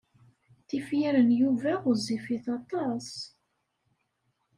Tifyar 0.67 1.15
n 1.27 1.29
Yuba 1.39 1.71
ɣezzifit 1.83 2.45
aṭas. 2.57 3.09